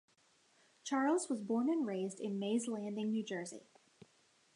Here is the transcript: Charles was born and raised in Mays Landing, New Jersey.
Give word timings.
Charles 0.83 1.29
was 1.29 1.41
born 1.43 1.69
and 1.69 1.85
raised 1.85 2.19
in 2.19 2.39
Mays 2.39 2.67
Landing, 2.67 3.11
New 3.11 3.23
Jersey. 3.23 3.67